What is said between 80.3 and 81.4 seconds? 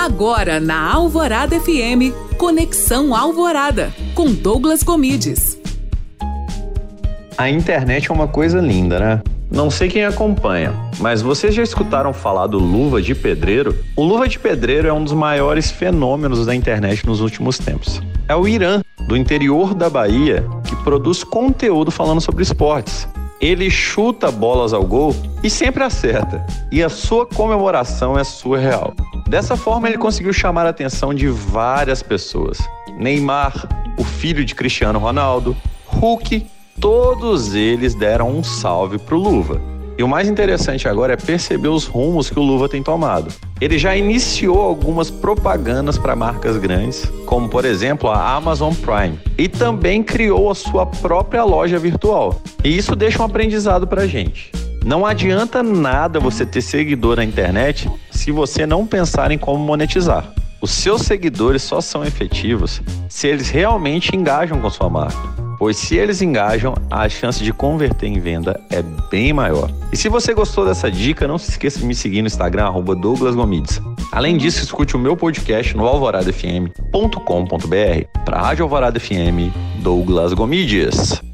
Gomides.